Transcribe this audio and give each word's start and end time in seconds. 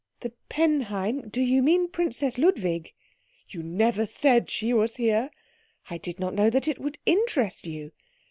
"The 0.21 0.31
Penheim? 0.49 1.29
Do 1.29 1.41
you 1.41 1.61
mean 1.61 1.87
Princess 1.87 2.39
Ludwig?" 2.39 2.95
"You 3.49 3.61
never 3.61 4.07
said 4.07 4.49
she 4.49 4.73
was 4.73 4.95
here" 4.95 5.29
"I 5.91 5.99
did 5.99 6.19
not 6.19 6.33
know 6.33 6.49
that 6.49 6.67
it 6.67 6.79
would 6.79 6.97
interest 7.05 7.67
you." 7.67 7.91